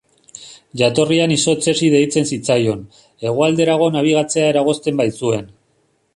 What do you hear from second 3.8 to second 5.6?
nabigatzea eragozten baitzuen.